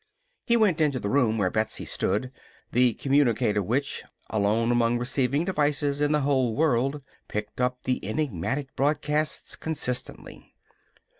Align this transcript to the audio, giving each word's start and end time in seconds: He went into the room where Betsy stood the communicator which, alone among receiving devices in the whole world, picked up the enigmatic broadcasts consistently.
He 0.47 0.57
went 0.57 0.81
into 0.81 0.99
the 0.99 1.11
room 1.11 1.37
where 1.37 1.51
Betsy 1.51 1.85
stood 1.85 2.31
the 2.71 2.95
communicator 2.95 3.61
which, 3.61 4.01
alone 4.31 4.71
among 4.71 4.97
receiving 4.97 5.45
devices 5.45 6.01
in 6.01 6.11
the 6.11 6.21
whole 6.21 6.55
world, 6.55 7.03
picked 7.27 7.61
up 7.61 7.83
the 7.83 8.03
enigmatic 8.03 8.75
broadcasts 8.75 9.55
consistently. 9.55 10.55